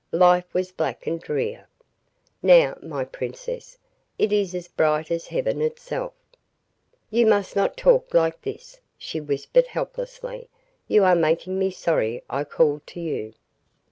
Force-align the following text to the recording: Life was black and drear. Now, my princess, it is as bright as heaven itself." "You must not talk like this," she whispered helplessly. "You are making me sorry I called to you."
Life 0.13 0.51
was 0.51 0.71
black 0.71 1.05
and 1.05 1.21
drear. 1.21 1.67
Now, 2.41 2.75
my 2.81 3.05
princess, 3.05 3.77
it 4.17 4.33
is 4.33 4.55
as 4.55 4.67
bright 4.67 5.11
as 5.11 5.27
heaven 5.27 5.61
itself." 5.61 6.13
"You 7.11 7.27
must 7.27 7.55
not 7.55 7.77
talk 7.77 8.11
like 8.11 8.41
this," 8.41 8.79
she 8.97 9.21
whispered 9.21 9.67
helplessly. 9.67 10.49
"You 10.87 11.03
are 11.03 11.13
making 11.13 11.59
me 11.59 11.69
sorry 11.69 12.23
I 12.31 12.45
called 12.45 12.87
to 12.87 12.99
you." 12.99 13.35